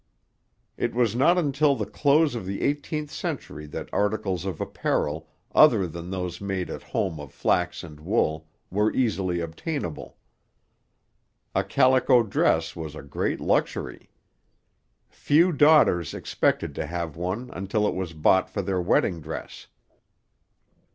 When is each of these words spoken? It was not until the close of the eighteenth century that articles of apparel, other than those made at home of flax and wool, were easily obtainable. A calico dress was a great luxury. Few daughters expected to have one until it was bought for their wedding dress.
It 0.77 0.95
was 0.95 1.15
not 1.15 1.37
until 1.37 1.75
the 1.75 1.85
close 1.85 2.33
of 2.33 2.47
the 2.47 2.63
eighteenth 2.63 3.11
century 3.11 3.67
that 3.67 3.87
articles 3.93 4.45
of 4.45 4.59
apparel, 4.59 5.29
other 5.53 5.85
than 5.85 6.09
those 6.09 6.41
made 6.41 6.71
at 6.71 6.81
home 6.81 7.19
of 7.19 7.31
flax 7.31 7.83
and 7.83 7.99
wool, 7.99 8.47
were 8.71 8.91
easily 8.93 9.41
obtainable. 9.41 10.17
A 11.53 11.63
calico 11.63 12.23
dress 12.23 12.75
was 12.75 12.95
a 12.95 13.03
great 13.03 13.39
luxury. 13.39 14.09
Few 15.07 15.51
daughters 15.51 16.15
expected 16.15 16.73
to 16.73 16.87
have 16.87 17.15
one 17.15 17.51
until 17.53 17.87
it 17.87 17.93
was 17.93 18.13
bought 18.13 18.49
for 18.49 18.63
their 18.63 18.81
wedding 18.81 19.21
dress. 19.21 19.67